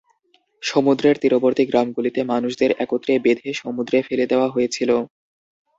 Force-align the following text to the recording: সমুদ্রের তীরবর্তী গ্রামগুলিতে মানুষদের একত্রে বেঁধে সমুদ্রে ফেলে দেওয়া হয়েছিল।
সমুদ্রের 0.63 1.15
তীরবর্তী 1.21 1.63
গ্রামগুলিতে 1.69 2.19
মানুষদের 2.31 2.71
একত্রে 2.83 3.13
বেঁধে 3.25 3.49
সমুদ্রে 3.61 3.97
ফেলে 4.07 4.25
দেওয়া 4.31 4.47
হয়েছিল। 4.49 4.89